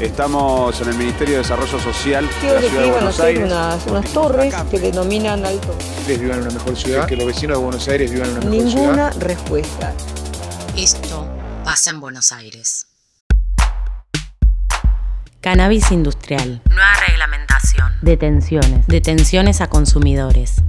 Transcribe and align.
Estamos 0.00 0.80
en 0.80 0.90
el 0.90 0.94
Ministerio 0.94 1.34
de 1.34 1.38
Desarrollo 1.38 1.80
Social 1.80 2.24
de 2.40 2.54
la 2.54 2.60
que 2.60 2.68
Ciudad 2.68 2.84
de 2.84 2.90
Buenos 2.92 3.18
Aires. 3.18 3.44
unas, 3.44 3.86
unas 3.86 4.12
torres 4.12 4.54
que 4.70 4.78
denominan 4.78 5.44
alto. 5.44 5.74
vivan 6.06 6.38
en 6.38 6.42
una 6.42 6.50
mejor 6.52 6.76
ciudad, 6.76 7.04
que 7.04 7.16
los 7.16 7.26
vecinos 7.26 7.58
de 7.58 7.64
Buenos 7.64 7.88
Aires 7.88 8.12
vivan 8.12 8.28
en 8.28 8.36
una 8.36 8.44
mejor 8.48 8.70
ciudad. 8.70 8.82
Ninguna 8.84 9.10
respuesta. 9.10 9.92
Esto 10.76 11.26
pasa 11.64 11.90
en 11.90 11.98
Buenos 11.98 12.30
Aires. 12.30 12.86
Cannabis 15.40 15.90
industrial. 15.90 16.62
Nueva 16.70 16.94
reglamentación. 17.08 17.92
Detenciones. 18.00 18.86
Detenciones 18.86 19.60
a 19.60 19.66
consumidores. 19.66 20.62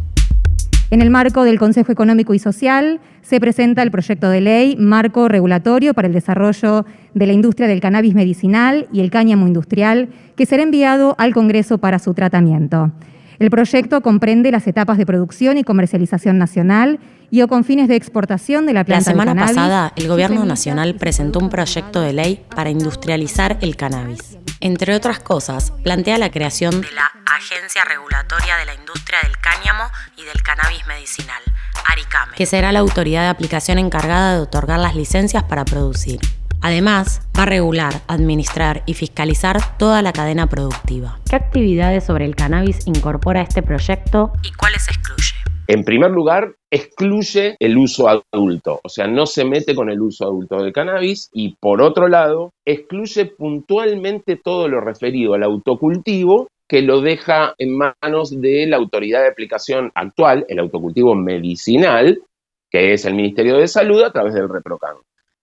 En 0.92 1.04
el 1.04 1.12
marco 1.12 1.44
del 1.44 1.60
Consejo 1.60 1.92
Económico 1.92 2.34
y 2.34 2.40
Social 2.40 3.00
se 3.22 3.40
presenta 3.40 3.84
el 3.84 3.92
proyecto 3.92 4.28
de 4.30 4.42
ley 4.42 4.76
Marco 4.76 5.28
Regulatorio 5.28 5.94
para 5.94 6.08
el 6.08 6.14
Desarrollo 6.16 6.84
de 7.14 7.28
la 7.28 7.34
Industria 7.34 7.68
del 7.68 7.80
Cannabis 7.80 8.16
Medicinal 8.16 8.88
y 8.92 9.02
el 9.02 9.12
Cáñamo 9.12 9.46
Industrial, 9.46 10.10
que 10.36 10.48
será 10.48 10.64
enviado 10.64 11.14
al 11.20 11.36
Congreso 11.36 11.78
para 11.78 12.00
su 12.00 12.16
tratamiento. 12.16 12.92
El 13.38 13.52
proyecto 13.52 14.02
comprende 14.02 14.52
las 14.52 14.66
etapas 14.68 14.98
de 14.98 15.06
producción 15.06 15.58
y 15.60 15.64
comercialización 15.64 16.40
nacional 16.40 17.00
y 17.30 17.44
o 17.44 17.48
con 17.48 17.64
fines 17.64 17.88
de 17.88 17.96
exportación 17.96 18.66
de 18.66 18.74
la 18.74 18.80
La 18.80 18.86
planta 18.86 19.12
semana 19.12 19.32
del 19.32 19.40
cannabis, 19.40 19.56
pasada, 19.56 19.94
el 19.96 20.08
Gobierno 20.08 20.44
Nacional 20.44 20.96
presentó 20.96 21.38
un 21.38 21.50
proyecto 21.50 22.02
de 22.02 22.14
ley 22.14 22.44
para 22.54 22.72
industrializar 22.72 23.60
el 23.62 23.76
cannabis. 23.76 24.40
Entre 24.60 24.96
otras 24.96 25.20
cosas, 25.20 25.72
plantea 25.84 26.18
la 26.18 26.32
creación 26.32 26.82
De 26.82 26.88
la 26.94 27.19
Agencia 27.40 27.86
Regulatoria 27.86 28.58
de 28.58 28.66
la 28.66 28.74
Industria 28.74 29.20
del 29.24 29.38
Cáñamo 29.38 29.86
y 30.18 30.26
del 30.26 30.42
Cannabis 30.44 30.86
Medicinal, 30.88 31.42
ARICAME. 31.88 32.36
que 32.36 32.46
será 32.46 32.74
la 32.74 32.80
autoridad 32.80 33.22
de 33.22 33.30
aplicación 33.30 33.80
encargada 33.80 34.36
de 34.36 34.42
otorgar 34.42 34.78
las 34.78 34.94
licencias 34.94 35.44
para 35.44 35.64
producir. 35.64 36.20
Además, 36.60 37.22
va 37.38 37.44
a 37.44 37.46
regular, 37.46 38.02
administrar 38.10 38.84
y 38.86 38.94
fiscalizar 38.94 39.78
toda 39.78 40.02
la 40.02 40.12
cadena 40.12 40.48
productiva. 40.48 41.18
¿Qué 41.30 41.38
actividades 41.38 42.04
sobre 42.04 42.26
el 42.26 42.36
cannabis 42.36 42.86
incorpora 42.86 43.42
este 43.42 43.64
proyecto? 43.64 44.34
¿Y 44.44 44.52
cuáles 44.52 44.90
excluye? 44.90 45.36
En 45.68 45.86
primer 45.86 46.12
lugar, 46.12 46.56
excluye 46.70 47.56
el 47.62 47.78
uso 47.78 48.10
adulto, 48.10 48.82
o 48.84 48.90
sea, 48.90 49.08
no 49.08 49.26
se 49.26 49.46
mete 49.46 49.76
con 49.76 49.90
el 49.90 50.02
uso 50.02 50.26
adulto 50.26 50.62
del 50.62 50.74
cannabis 50.74 51.30
y 51.32 51.56
por 51.62 51.82
otro 51.82 52.10
lado, 52.10 52.52
excluye 52.66 53.28
puntualmente 53.28 54.36
todo 54.36 54.68
lo 54.68 54.82
referido 54.82 55.36
al 55.36 55.44
autocultivo 55.44 56.50
que 56.70 56.84
lo 56.84 57.02
deja 57.02 57.56
en 57.58 57.76
manos 57.76 58.40
de 58.40 58.68
la 58.68 58.78
autoridad 58.78 59.24
de 59.24 59.30
aplicación 59.30 59.92
actual, 59.96 60.46
el 60.48 60.60
autocultivo 60.60 61.16
medicinal, 61.16 62.22
que 62.70 62.94
es 62.94 63.06
el 63.06 63.16
Ministerio 63.16 63.58
de 63.58 63.68
Salud 63.68 64.04
a 64.04 64.12
través 64.12 64.36
del 64.36 64.48
ReproCan. 64.48 64.96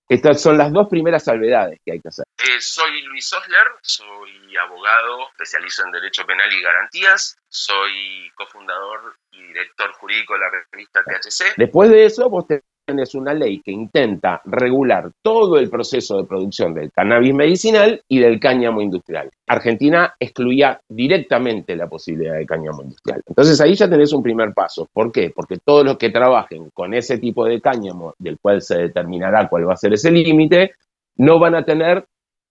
Estas 0.08 0.40
son 0.40 0.56
las 0.56 0.72
dos 0.72 0.86
primeras 0.88 1.24
salvedades 1.24 1.80
que 1.84 1.94
hay 1.94 2.00
que 2.00 2.08
hacer. 2.08 2.24
Eh, 2.38 2.60
soy 2.60 3.02
Luis 3.02 3.32
Osler, 3.32 3.66
soy 3.82 4.56
abogado, 4.56 5.28
especializo 5.30 5.84
en 5.84 5.90
Derecho 5.90 6.24
Penal 6.24 6.52
y 6.52 6.62
Garantías, 6.62 7.36
soy 7.48 8.30
cofundador 8.36 9.16
y 9.32 9.42
director 9.48 9.90
jurídico 9.94 10.34
de 10.34 10.38
la 10.38 10.46
revista 10.70 11.02
THC. 11.02 11.54
Después 11.56 11.90
de 11.90 12.04
eso, 12.04 12.30
vos 12.30 12.46
tenés 12.86 13.14
una 13.14 13.34
ley 13.34 13.60
que 13.60 13.72
intenta 13.72 14.40
regular 14.44 15.10
todo 15.20 15.58
el 15.58 15.68
proceso 15.68 16.16
de 16.16 16.24
producción 16.24 16.72
del 16.72 16.92
cannabis 16.92 17.34
medicinal 17.34 18.00
y 18.08 18.20
del 18.20 18.38
cáñamo 18.38 18.80
industrial. 18.80 19.28
Argentina 19.48 20.14
excluía 20.18 20.80
directamente 20.88 21.76
la 21.76 21.88
posibilidad 21.88 22.36
de 22.36 22.46
cáñamo 22.46 22.82
industrial. 22.82 23.22
Entonces 23.26 23.60
ahí 23.60 23.74
ya 23.74 23.90
tenés 23.90 24.12
un 24.12 24.22
primer 24.22 24.54
paso. 24.54 24.88
¿Por 24.92 25.10
qué? 25.10 25.32
Porque 25.34 25.58
todos 25.58 25.84
los 25.84 25.98
que 25.98 26.10
trabajen 26.10 26.70
con 26.72 26.94
ese 26.94 27.18
tipo 27.18 27.44
de 27.44 27.60
cáñamo, 27.60 28.14
del 28.18 28.38
cual 28.38 28.62
se 28.62 28.78
determinará 28.78 29.48
cuál 29.48 29.68
va 29.68 29.74
a 29.74 29.76
ser 29.76 29.92
ese 29.92 30.10
límite, 30.10 30.72
no 31.16 31.38
van 31.40 31.56
a 31.56 31.64
tener 31.64 32.06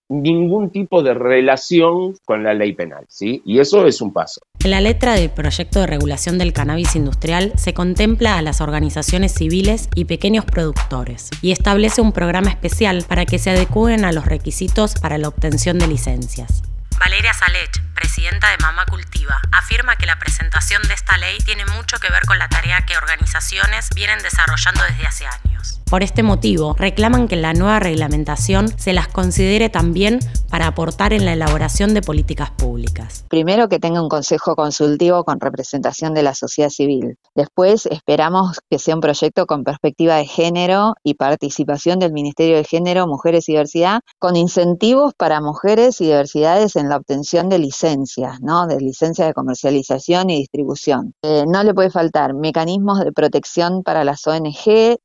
ningún 0.10 0.72
tipo 0.72 1.02
de 1.04 1.14
relación 1.14 2.16
con 2.26 2.44
la 2.44 2.54
ley 2.54 2.74
penal, 2.74 3.06
¿sí? 3.10 3.42
Y 3.46 3.60
eso 3.60 3.86
es 3.88 4.02
un 4.02 4.14
paso. 4.14 4.42
En 4.64 4.72
la 4.72 4.82
letra 4.82 5.14
del 5.14 5.30
proyecto 5.30 5.80
de 5.80 5.88
regulación 5.88 6.38
del 6.38 6.54
cannabis 6.54 6.96
industrial 6.96 7.54
se 7.56 7.74
contempla 7.74 8.38
a 8.38 8.42
las 8.42 8.62
organizaciones 8.62 9.34
civiles 9.34 9.90
y 9.96 10.06
pequeños 10.06 10.46
productores 10.46 11.30
y 11.42 11.52
establece 11.52 12.02
un 12.02 12.12
programa 12.12 12.50
especial 12.50 13.04
para 13.08 13.26
que 13.26 13.40
se 13.40 13.52
adecúen 13.52 14.06
a 14.06 14.12
los 14.12 14.26
requisitos 14.26 14.96
para 14.96 15.18
la 15.18 15.28
obtención 15.28 15.80
de 15.80 15.88
licencias. 15.88 16.64
Valeria 17.00 17.34
Salech, 17.34 17.82
presidenta 17.94 18.50
de 18.52 18.58
Mamá 18.58 18.86
Cultiva, 18.86 19.42
afirma 19.52 19.98
que 19.98 20.06
la 20.06 20.18
presentación 20.18 20.82
de 20.84 20.94
esta 20.94 21.18
ley 21.18 21.38
tiene 21.46 21.66
mucho 21.66 21.98
que 22.00 22.10
ver 22.10 22.24
con 22.26 22.40
la 22.40 22.48
tarea 22.48 22.86
que 22.86 22.98
organizaciones 22.98 23.90
vienen 23.94 24.20
desarrollando 24.20 24.82
desde 24.84 25.06
hace 25.06 25.26
años. 25.26 25.55
Por 25.90 26.04
este 26.04 26.24
motivo, 26.24 26.76
reclaman 26.78 27.28
que 27.28 27.36
la 27.36 27.54
nueva 27.54 27.80
reglamentación 27.80 28.68
se 28.78 28.94
las 28.94 29.08
considere 29.08 29.70
también 29.70 30.20
para 30.50 30.68
aportar 30.68 31.14
en 31.14 31.26
la 31.26 31.34
elaboración 31.34 31.94
de 31.94 32.02
políticas 32.02 32.52
públicas. 32.52 33.26
Primero 33.30 33.70
que 33.70 33.80
tenga 33.80 34.02
un 34.02 34.10
consejo 34.10 34.56
consultivo 34.56 35.24
con 35.24 35.40
representación 35.40 36.14
de 36.14 36.24
la 36.24 36.34
sociedad 36.34 36.70
civil. 36.70 37.18
Después 37.36 37.86
esperamos 37.86 38.60
que 38.70 38.80
sea 38.80 38.96
un 38.96 39.02
proyecto 39.02 39.46
con 39.46 39.64
perspectiva 39.64 40.16
de 40.16 40.26
género 40.26 40.96
y 41.04 41.14
participación 41.14 42.00
del 42.00 42.14
Ministerio 42.14 42.58
de 42.58 42.64
Género, 42.64 43.08
Mujeres 43.08 43.48
y 43.50 43.54
Diversidad, 43.54 44.02
con 44.20 44.36
incentivos 44.36 45.14
para 45.18 45.42
mujeres 45.42 46.02
y 46.02 46.06
diversidades 46.06 46.76
en 46.76 46.90
la 46.90 46.98
obtención 46.98 47.50
de 47.50 47.60
licencias, 47.60 48.42
¿no? 48.42 48.68
De 48.68 48.80
licencias 48.80 49.28
de 49.28 49.34
comercialización 49.34 50.30
y 50.30 50.38
distribución. 50.38 51.14
Eh, 51.22 51.46
no 51.48 51.64
le 51.64 51.74
puede 51.74 51.90
faltar 51.90 52.34
mecanismos 52.34 53.00
de 53.00 53.12
protección 53.12 53.84
para 53.84 54.04
las 54.04 54.26
ONG, 54.26 54.98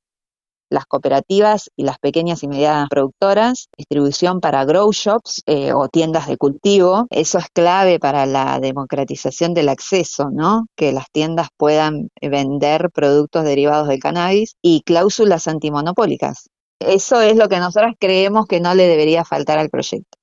las 0.70 0.86
cooperativas 0.86 1.70
y 1.76 1.84
las 1.84 1.98
pequeñas 1.98 2.42
y 2.42 2.48
medianas 2.48 2.88
productoras, 2.88 3.68
distribución 3.76 4.40
para 4.40 4.64
grow 4.64 4.90
shops 4.92 5.42
eh, 5.46 5.72
o 5.72 5.88
tiendas 5.88 6.28
de 6.28 6.36
cultivo. 6.36 7.06
Eso 7.10 7.38
es 7.38 7.46
clave 7.52 7.98
para 7.98 8.24
la 8.26 8.58
democratización 8.60 9.52
del 9.52 9.68
acceso, 9.68 10.30
¿no? 10.32 10.66
Que 10.76 10.92
las 10.92 11.10
tiendas 11.10 11.48
puedan 11.56 12.08
vender 12.22 12.90
productos 12.90 13.44
derivados 13.44 13.88
del 13.88 14.00
cannabis 14.00 14.54
y 14.62 14.82
cláusulas 14.82 15.48
antimonopólicas. 15.48 16.48
Eso 16.78 17.20
es 17.20 17.36
lo 17.36 17.48
que 17.48 17.58
nosotras 17.58 17.94
creemos 17.98 18.46
que 18.46 18.60
no 18.60 18.74
le 18.74 18.86
debería 18.86 19.24
faltar 19.24 19.58
al 19.58 19.68
proyecto. 19.68 20.19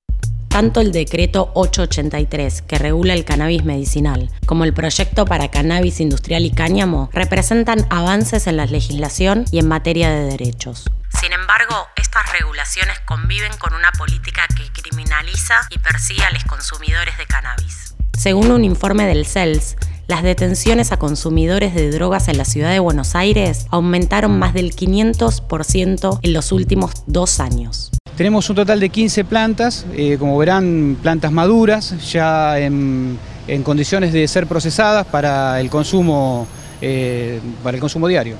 Tanto 0.48 0.80
el 0.80 0.92
decreto 0.92 1.50
883, 1.54 2.62
que 2.62 2.78
regula 2.78 3.14
el 3.14 3.24
cannabis 3.24 3.64
medicinal, 3.64 4.30
como 4.46 4.64
el 4.64 4.72
proyecto 4.72 5.24
para 5.24 5.50
cannabis 5.50 6.00
industrial 6.00 6.44
y 6.44 6.50
cáñamo, 6.50 7.10
representan 7.12 7.86
avances 7.90 8.46
en 8.46 8.56
la 8.56 8.66
legislación 8.66 9.44
y 9.52 9.58
en 9.58 9.68
materia 9.68 10.10
de 10.10 10.24
derechos. 10.24 10.84
Sin 11.20 11.32
embargo, 11.32 11.74
estas 11.96 12.32
regulaciones 12.32 12.98
conviven 13.00 13.52
con 13.58 13.74
una 13.74 13.92
política 13.92 14.46
que 14.56 14.70
criminaliza 14.82 15.60
y 15.70 15.78
persigue 15.78 16.24
a 16.24 16.30
los 16.30 16.44
consumidores 16.44 17.16
de 17.18 17.26
cannabis. 17.26 17.94
Según 18.16 18.50
un 18.50 18.64
informe 18.64 19.06
del 19.06 19.26
CELS, 19.26 19.76
las 20.08 20.22
detenciones 20.22 20.90
a 20.90 20.98
consumidores 20.98 21.74
de 21.74 21.90
drogas 21.90 22.28
en 22.28 22.38
la 22.38 22.46
ciudad 22.46 22.70
de 22.70 22.78
Buenos 22.78 23.14
Aires 23.14 23.66
aumentaron 23.70 24.38
más 24.38 24.54
del 24.54 24.74
500% 24.74 26.20
en 26.22 26.32
los 26.32 26.50
últimos 26.50 26.92
dos 27.06 27.40
años. 27.40 27.90
Tenemos 28.18 28.50
un 28.50 28.56
total 28.56 28.80
de 28.80 28.88
15 28.88 29.24
plantas, 29.26 29.86
eh, 29.94 30.16
como 30.18 30.36
verán, 30.36 30.96
plantas 31.00 31.30
maduras, 31.30 31.94
ya 32.10 32.58
en, 32.58 33.16
condiciones 33.62 34.12
de 34.12 34.26
ser 34.26 34.48
procesadas 34.48 35.06
para 35.06 35.60
el 35.60 35.70
consumo, 35.70 36.48
eh, 36.82 37.38
para 37.62 37.76
el 37.76 37.80
consumo 37.80 38.08
diario. 38.08 38.34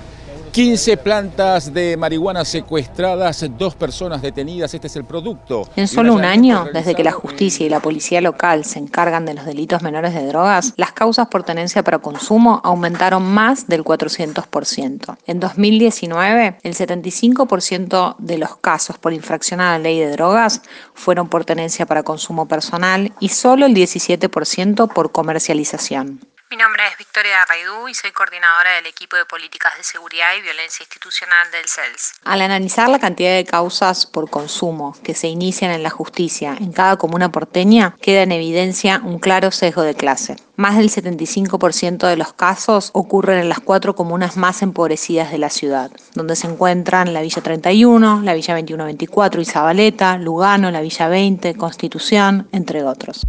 15 0.58 0.96
plantas 0.96 1.72
de 1.72 1.96
marihuana 1.96 2.44
secuestradas, 2.44 3.46
dos 3.56 3.76
personas 3.76 4.20
detenidas, 4.20 4.75
este 4.75 4.88
es 4.88 4.96
el 4.96 5.05
producto. 5.05 5.69
En 5.76 5.87
solo 5.87 6.12
un 6.12 6.25
año, 6.25 6.66
desde 6.75 6.96
que 6.96 7.05
la 7.05 7.12
justicia 7.12 7.64
y 7.64 7.69
la 7.69 7.78
policía 7.78 8.20
local 8.20 8.64
se 8.64 8.81
encargan 8.81 9.25
de 9.25 9.34
los 9.34 9.44
delitos 9.44 9.82
menores 9.82 10.14
de 10.14 10.26
drogas, 10.26 10.75
las 10.76 10.90
causas 10.90 11.28
por 11.28 11.44
tenencia 11.44 11.84
para 11.84 12.00
consumo 12.00 12.60
aumentaron 12.64 13.22
más 13.22 13.69
del 13.69 13.84
400%. 13.84 15.16
En 15.28 15.38
2019, 15.38 16.58
el 16.64 16.75
75% 16.75 18.16
de 18.19 18.38
los 18.38 18.56
casos 18.56 18.99
por 18.99 19.12
infracción 19.12 19.61
a 19.61 19.70
la 19.70 19.78
ley 19.78 20.00
de 20.00 20.11
drogas 20.11 20.62
fueron 20.93 21.28
por 21.28 21.44
tenencia 21.44 21.87
para 21.87 22.02
consumo 22.02 22.49
personal 22.49 23.12
y 23.20 23.28
solo 23.28 23.64
el 23.64 23.75
17% 23.76 24.93
por 24.93 25.12
comercialización. 25.12 26.19
Mi 26.50 26.56
nombre 26.56 26.83
es 26.91 26.97
Victoria 26.97 27.45
Raidú 27.47 27.89
y 27.89 27.95
soy 27.95 28.11
coordinadora 28.11 28.77
del 28.77 28.87
equipo 28.87 29.17
de 29.17 29.27
políticas 29.27 29.77
de 29.77 29.85
seguridad 29.85 30.29
y 30.39 30.41
violencia 30.41 30.83
institucional 30.83 31.50
del 31.50 31.69
CELS. 31.69 32.15
Al 32.25 32.41
analizar 32.41 32.89
la 32.89 32.99
cantidad 32.99 33.35
de 33.35 33.45
causas 33.45 34.06
por 34.06 34.31
consumo 34.31 34.97
que 35.05 35.15
se 35.15 35.29
inician 35.29 35.73
en 35.73 35.83
la 35.83 35.91
justicia 35.91 36.56
en 36.59 36.73
cada 36.73 36.97
comuna 36.97 37.31
porteña, 37.31 37.95
queda 38.00 38.23
en 38.23 38.33
evidencia 38.33 39.03
un 39.05 39.19
claro 39.19 39.50
sesgo 39.50 39.83
de 39.83 39.95
clase. 39.95 40.37
Más 40.56 40.79
del 40.79 40.89
75% 40.89 42.06
de 42.09 42.17
los 42.17 42.33
casos 42.33 42.93
ocurren 42.95 43.41
en 43.41 43.50
las 43.50 43.61
cuatro 43.61 43.95
comunas 43.95 44.39
más 44.39 44.62
empobrecidas 44.62 45.31
de 45.31 45.37
la 45.37 45.50
ciudad, 45.50 45.91
donde 46.15 46.35
se 46.35 46.47
encuentran 46.47 47.12
la 47.12 47.21
Villa 47.21 47.43
31, 47.43 48.23
la 48.23 48.33
Villa 48.33 48.55
2124 48.55 49.45
Zabaleta, 49.45 50.17
Lugano, 50.17 50.71
la 50.71 50.81
Villa 50.81 51.09
20, 51.09 51.55
Constitución, 51.56 52.49
entre 52.53 52.85
otros. 52.85 53.27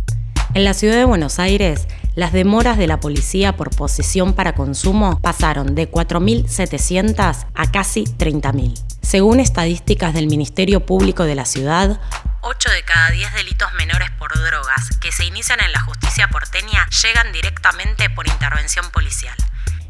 En 0.55 0.63
la 0.63 0.73
ciudad 0.73 0.95
de 0.95 1.05
Buenos 1.05 1.37
Aires, 1.37 1.85
las 2.19 2.33
demoras 2.33 2.77
de 2.77 2.85
la 2.85 2.99
policía 2.99 3.55
por 3.55 3.69
posesión 3.69 4.33
para 4.33 4.53
consumo 4.53 5.19
pasaron 5.21 5.73
de 5.73 5.89
4.700 5.89 7.47
a 7.55 7.71
casi 7.71 8.03
30.000. 8.03 8.77
Según 9.01 9.39
estadísticas 9.39 10.13
del 10.13 10.27
Ministerio 10.27 10.85
Público 10.85 11.23
de 11.23 11.35
la 11.35 11.45
ciudad, 11.45 11.99
8 12.41 12.69
de 12.71 12.83
cada 12.83 13.11
10 13.11 13.33
delitos 13.33 13.73
menores 13.73 14.11
por 14.11 14.37
drogas 14.37 14.97
que 14.99 15.11
se 15.11 15.25
inician 15.25 15.59
en 15.61 15.71
la 15.71 15.79
justicia 15.81 16.27
porteña 16.27 16.87
llegan 17.01 17.31
directamente 17.31 18.09
por 18.09 18.27
intervención 18.27 18.89
policial. 18.91 19.35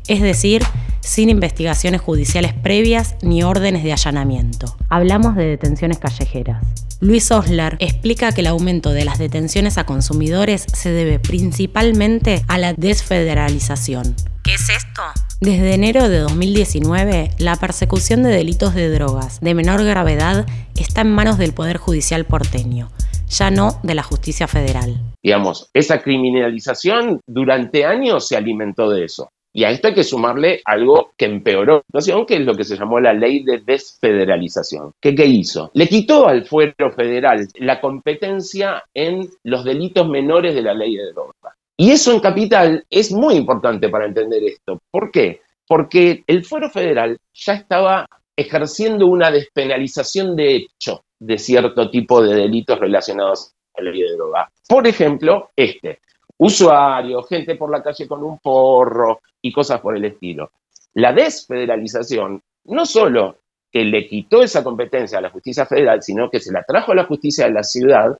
Es 0.08 0.22
decir, 0.22 0.64
sin 1.02 1.30
investigaciones 1.30 2.02
judiciales 2.02 2.54
previas 2.54 3.16
ni 3.22 3.44
órdenes 3.44 3.84
de 3.84 3.94
allanamiento. 3.94 4.76
Hablamos 4.90 5.36
de 5.36 5.46
detenciones 5.46 6.00
callejeras. 6.00 6.64
Luis 7.02 7.32
Osler 7.32 7.78
explica 7.80 8.34
que 8.34 8.42
el 8.42 8.48
aumento 8.48 8.92
de 8.92 9.06
las 9.06 9.20
detenciones 9.20 9.78
a 9.78 9.86
consumidores 9.86 10.66
se 10.74 10.92
debe 10.92 11.18
principalmente 11.18 12.44
a 12.50 12.58
la 12.58 12.74
desfederalización. 12.74 14.16
¿Qué 14.44 14.56
es 14.56 14.70
esto? 14.70 15.04
Desde 15.40 15.74
enero 15.74 16.10
de 16.10 16.20
2019, 16.20 17.32
la 17.38 17.56
persecución 17.56 18.24
de 18.24 18.30
delitos 18.30 18.74
de 18.74 18.90
drogas 18.90 19.40
de 19.40 19.54
menor 19.54 19.86
gravedad 19.86 20.46
está 20.76 21.02
en 21.02 21.12
manos 21.12 21.38
del 21.38 21.54
Poder 21.54 21.78
Judicial 21.78 22.26
porteño, 22.26 22.90
ya 23.30 23.50
no 23.50 23.80
de 23.84 23.96
la 23.96 24.04
justicia 24.04 24.50
federal. 24.50 25.02
Digamos, 25.24 25.70
esa 25.74 26.02
criminalización 26.02 27.22
durante 27.26 27.86
años 27.86 28.28
se 28.28 28.36
alimentó 28.36 28.90
de 28.90 29.06
eso. 29.06 29.30
Y 29.52 29.64
a 29.64 29.72
esto 29.72 29.88
hay 29.88 29.96
que 29.96 30.04
sumarle 30.04 30.62
algo 30.66 31.12
que 31.18 31.26
empeoró 31.26 31.84
la 31.92 32.02
situación, 32.02 32.26
que 32.26 32.36
es 32.36 32.42
lo 32.42 32.54
que 32.54 32.64
se 32.64 32.78
llamó 32.78 33.00
la 33.00 33.14
ley 33.14 33.44
de 33.44 33.62
desfederalización. 33.66 34.94
¿Qué, 35.02 35.16
¿Qué 35.16 35.26
hizo? 35.26 35.72
Le 35.74 35.88
quitó 35.88 36.28
al 36.28 36.46
fuero 36.46 36.92
federal 36.96 37.48
la 37.56 37.82
competencia 37.82 38.84
en 38.94 39.28
los 39.44 39.64
delitos 39.64 40.08
menores 40.08 40.54
de 40.54 40.62
la 40.62 40.74
ley 40.74 40.96
de 40.96 41.12
drogas. 41.12 41.56
Y 41.78 41.92
eso 41.92 42.12
en 42.12 42.20
capital 42.20 42.86
es 42.90 43.12
muy 43.12 43.36
importante 43.36 43.90
para 43.90 44.06
entender 44.06 44.44
esto. 44.44 44.80
¿Por 44.92 45.12
qué? 45.12 45.42
Porque 45.68 46.24
el 46.28 46.44
fuero 46.44 46.70
federal 46.70 47.18
ya 47.34 47.54
estaba 47.54 48.06
ejerciendo 48.36 49.08
una 49.08 49.32
despenalización 49.32 50.36
de 50.36 50.56
hecho 50.58 51.04
de 51.20 51.38
cierto 51.38 51.90
tipo 51.90 52.22
de 52.22 52.36
delitos 52.36 52.80
relacionados 52.80 53.54
a 53.76 53.82
la 53.82 53.92
ley 53.92 54.02
de 54.02 54.16
drogas. 54.16 54.50
Por 54.68 54.88
ejemplo, 54.88 55.52
este, 55.56 56.00
usuarios, 56.40 57.28
gente 57.28 57.56
por 57.56 57.70
la 57.70 57.84
calle 57.84 58.08
con 58.08 58.24
un 58.24 58.40
porro 58.40 59.22
y 59.42 59.52
cosas 59.52 59.80
por 59.82 59.96
el 59.96 60.06
estilo. 60.06 60.52
La 60.94 61.14
desfederalización 61.14 62.42
no 62.66 62.86
solo 62.86 63.38
que 63.72 63.84
le 63.84 64.08
quitó 64.08 64.42
esa 64.42 64.64
competencia 64.64 65.20
a 65.20 65.22
la 65.22 65.30
justicia 65.30 65.66
federal, 65.66 66.02
sino 66.02 66.30
que 66.30 66.40
se 66.40 66.52
la 66.52 66.64
trajo 66.64 66.92
a 66.92 66.96
la 66.96 67.06
justicia 67.06 67.46
de 67.46 67.54
la 67.54 67.64
ciudad 67.64 68.18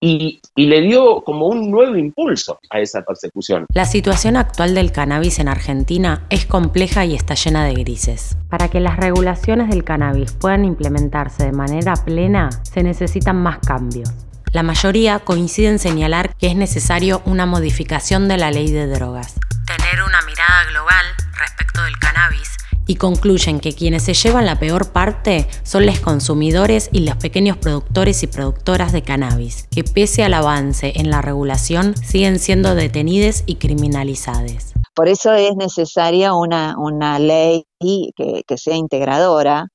y, 0.00 0.40
y, 0.54 0.66
le 0.66 0.82
dio 0.82 1.22
como 1.22 1.46
un 1.46 1.70
nuevo 1.70 1.96
impulso 1.96 2.58
a 2.68 2.80
esa 2.80 3.02
persecución. 3.02 3.64
La 3.72 3.86
situación 3.86 4.36
actual 4.36 4.74
del 4.74 4.92
cannabis 4.92 5.38
en 5.38 5.48
Argentina 5.48 6.26
es 6.28 6.44
compleja 6.44 7.06
y 7.06 7.14
está 7.14 7.34
llena 7.34 7.64
de 7.64 7.72
grises. 7.72 8.36
Para 8.50 8.68
que 8.68 8.80
las 8.80 8.98
regulaciones 8.98 9.70
del 9.70 9.82
cannabis 9.82 10.32
puedan 10.32 10.66
implementarse 10.66 11.46
de 11.46 11.52
manera 11.52 11.94
plena, 12.04 12.50
se 12.64 12.82
necesitan 12.82 13.36
más 13.36 13.60
cambios. 13.60 14.23
La 14.54 14.62
mayoría 14.62 15.18
coincide 15.18 15.66
en 15.66 15.80
señalar 15.80 16.36
que 16.36 16.46
es 16.46 16.54
necesario 16.54 17.22
una 17.24 17.44
modificación 17.44 18.28
de 18.28 18.36
la 18.36 18.52
ley 18.52 18.70
de 18.70 18.86
drogas. 18.86 19.34
Tener 19.66 20.00
una 20.00 20.22
mirada 20.22 20.64
global 20.70 21.06
respecto 21.36 21.82
del 21.82 21.98
cannabis 21.98 22.56
y 22.86 22.94
concluyen 22.94 23.58
que 23.58 23.72
quienes 23.72 24.04
se 24.04 24.14
llevan 24.14 24.46
la 24.46 24.60
peor 24.60 24.92
parte 24.92 25.48
son 25.64 25.86
los 25.86 25.98
consumidores 25.98 26.88
y 26.92 27.00
los 27.00 27.16
pequeños 27.16 27.56
productores 27.56 28.22
y 28.22 28.28
productoras 28.28 28.92
de 28.92 29.02
cannabis, 29.02 29.66
que 29.72 29.82
pese 29.82 30.22
al 30.22 30.34
avance 30.34 30.92
en 30.94 31.10
la 31.10 31.20
regulación 31.20 31.96
siguen 31.96 32.38
siendo 32.38 32.76
detenidos 32.76 33.42
y 33.46 33.56
criminalizados. 33.56 34.72
Por 34.94 35.08
eso 35.08 35.32
es 35.32 35.56
necesaria 35.56 36.32
una, 36.32 36.76
una 36.78 37.18
ley 37.18 37.66
que, 37.80 38.44
que 38.46 38.56
sea 38.56 38.76
integradora, 38.76 39.66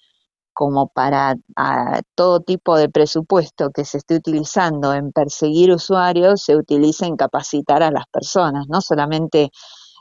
como 0.59 0.89
para 0.89 1.37
todo 2.15 2.41
tipo 2.41 2.75
de 2.75 2.89
presupuesto 2.89 3.69
que 3.73 3.85
se 3.85 3.99
esté 3.99 4.15
utilizando 4.15 4.93
en 4.93 5.13
perseguir 5.13 5.71
usuarios, 5.71 6.43
se 6.43 6.57
utilice 6.57 7.05
en 7.05 7.15
capacitar 7.15 7.81
a 7.81 7.91
las 7.91 8.07
personas, 8.11 8.65
no 8.67 8.81
solamente 8.81 9.51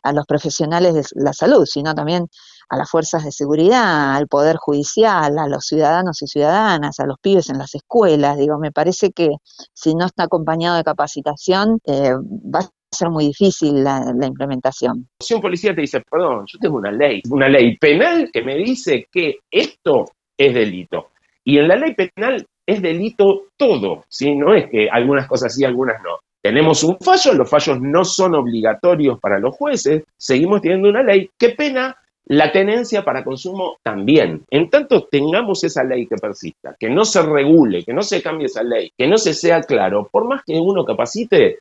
a 0.02 0.12
los 0.12 0.26
profesionales 0.26 0.94
de 0.94 1.04
la 1.14 1.32
salud, 1.32 1.64
sino 1.64 1.94
también 1.94 2.26
a 2.70 2.76
las 2.76 2.90
fuerzas 2.90 3.24
de 3.24 3.30
seguridad, 3.30 4.16
al 4.16 4.26
poder 4.26 4.56
judicial, 4.56 5.38
a 5.38 5.46
los 5.46 5.64
ciudadanos 5.64 6.22
y 6.22 6.26
ciudadanas, 6.26 6.98
a 6.98 7.06
los 7.06 7.18
pibes 7.20 7.50
en 7.50 7.58
las 7.58 7.76
escuelas. 7.76 8.36
Digo, 8.36 8.58
me 8.58 8.72
parece 8.72 9.12
que 9.12 9.28
si 9.72 9.94
no 9.94 10.06
está 10.06 10.24
acompañado 10.24 10.76
de 10.76 10.82
capacitación, 10.82 11.78
eh, 11.84 12.14
va 12.52 12.58
a 12.58 12.70
ser 12.90 13.10
muy 13.10 13.26
difícil 13.26 13.84
la, 13.84 14.12
la, 14.12 14.26
implementación. 14.26 15.08
Si 15.20 15.34
un 15.34 15.40
policía 15.40 15.72
te 15.72 15.82
dice, 15.82 16.02
perdón, 16.10 16.46
yo 16.52 16.58
tengo 16.58 16.78
una 16.78 16.90
ley, 16.90 17.22
una 17.30 17.48
ley 17.48 17.78
penal 17.78 18.28
que 18.32 18.42
me 18.42 18.56
dice 18.56 19.06
que 19.12 19.36
esto 19.52 20.06
es 20.38 20.54
delito. 20.54 21.10
Y 21.44 21.58
en 21.58 21.68
la 21.68 21.76
ley 21.76 21.94
penal 21.94 22.46
es 22.66 22.80
delito 22.80 23.46
todo, 23.56 24.04
¿sí? 24.08 24.34
No 24.34 24.54
es 24.54 24.70
que 24.70 24.88
algunas 24.90 25.26
cosas 25.26 25.54
sí, 25.54 25.64
algunas 25.64 26.02
no. 26.02 26.18
Tenemos 26.40 26.84
un 26.84 26.98
fallo, 26.98 27.34
los 27.34 27.50
fallos 27.50 27.80
no 27.80 28.04
son 28.04 28.34
obligatorios 28.34 29.18
para 29.20 29.38
los 29.38 29.56
jueces, 29.56 30.04
seguimos 30.16 30.62
teniendo 30.62 30.88
una 30.88 31.02
ley 31.02 31.30
que 31.36 31.50
pena 31.50 31.96
la 32.26 32.52
tenencia 32.52 33.02
para 33.02 33.24
consumo 33.24 33.78
también. 33.82 34.44
En 34.50 34.68
tanto 34.70 35.08
tengamos 35.10 35.64
esa 35.64 35.82
ley 35.82 36.06
que 36.06 36.16
persista, 36.16 36.76
que 36.78 36.90
no 36.90 37.04
se 37.04 37.22
regule, 37.22 37.84
que 37.84 37.94
no 37.94 38.02
se 38.02 38.22
cambie 38.22 38.46
esa 38.46 38.62
ley, 38.62 38.92
que 38.96 39.08
no 39.08 39.16
se 39.16 39.34
sea 39.34 39.62
claro, 39.62 40.08
por 40.12 40.28
más 40.28 40.42
que 40.44 40.60
uno 40.60 40.84
capacite, 40.84 41.58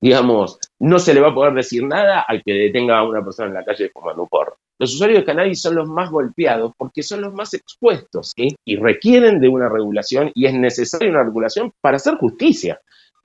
digamos, 0.00 0.58
no 0.78 0.98
se 0.98 1.14
le 1.14 1.20
va 1.20 1.28
a 1.28 1.34
poder 1.34 1.54
decir 1.54 1.84
nada 1.84 2.24
al 2.26 2.42
que 2.42 2.52
detenga 2.52 2.98
a 2.98 3.08
una 3.08 3.24
persona 3.24 3.48
en 3.48 3.54
la 3.54 3.64
calle 3.64 3.90
fumando 3.92 4.22
un 4.22 4.28
porro. 4.28 4.56
Los 4.78 4.94
usuarios 4.94 5.20
de 5.20 5.24
cannabis 5.24 5.60
son 5.60 5.74
los 5.74 5.88
más 5.88 6.08
golpeados 6.10 6.72
porque 6.76 7.02
son 7.02 7.22
los 7.22 7.34
más 7.34 7.52
expuestos 7.54 8.32
y 8.36 8.76
requieren 8.76 9.40
de 9.40 9.48
una 9.48 9.68
regulación 9.68 10.30
y 10.34 10.46
es 10.46 10.54
necesaria 10.54 11.10
una 11.10 11.24
regulación 11.24 11.72
para 11.80 11.96
hacer 11.96 12.14
justicia 12.14 12.80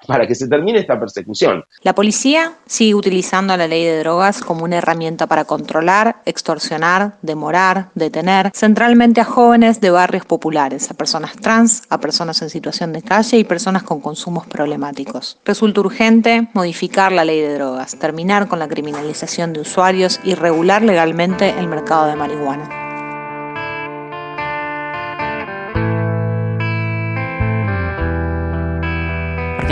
para 0.07 0.27
que 0.27 0.35
se 0.35 0.47
termine 0.47 0.79
esta 0.79 0.99
persecución. 0.99 1.65
La 1.81 1.95
policía 1.95 2.53
sigue 2.65 2.95
utilizando 2.95 3.55
la 3.57 3.67
ley 3.67 3.83
de 3.83 3.99
drogas 3.99 4.41
como 4.41 4.63
una 4.63 4.77
herramienta 4.77 5.27
para 5.27 5.45
controlar, 5.45 6.17
extorsionar, 6.25 7.17
demorar, 7.21 7.89
detener, 7.95 8.51
centralmente 8.53 9.21
a 9.21 9.25
jóvenes 9.25 9.81
de 9.81 9.91
barrios 9.91 10.25
populares, 10.25 10.89
a 10.91 10.93
personas 10.93 11.35
trans, 11.35 11.83
a 11.89 11.99
personas 11.99 12.41
en 12.41 12.49
situación 12.49 12.93
de 12.93 13.01
calle 13.01 13.37
y 13.37 13.43
personas 13.43 13.83
con 13.83 14.01
consumos 14.01 14.45
problemáticos. 14.47 15.37
Resulta 15.45 15.81
urgente 15.81 16.47
modificar 16.53 17.11
la 17.11 17.25
ley 17.25 17.41
de 17.41 17.55
drogas, 17.55 17.97
terminar 17.97 18.47
con 18.47 18.59
la 18.59 18.67
criminalización 18.67 19.53
de 19.53 19.61
usuarios 19.61 20.19
y 20.23 20.35
regular 20.35 20.83
legalmente 20.83 21.49
el 21.57 21.67
mercado 21.67 22.07
de 22.07 22.15
marihuana. 22.15 22.82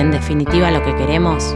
En 0.01 0.09
definitiva 0.09 0.71
lo 0.71 0.83
que 0.83 0.95
queremos. 0.95 1.55